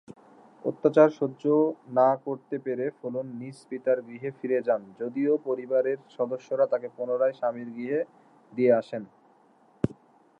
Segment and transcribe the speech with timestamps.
[0.65, 1.43] অত্যাচার সহ্য
[1.99, 7.69] না করতে পেরে ফুলন নিজ পিতার গৃহে ফিরে যান যদিও পরিবারের সদস্যরা তাকে পুনরায় স্বামীর
[7.75, 8.01] গৃহে
[8.53, 9.03] দিয়ে আসেন।